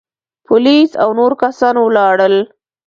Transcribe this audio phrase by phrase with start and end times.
[0.47, 2.35] پوليس او نور کسان ولاړل.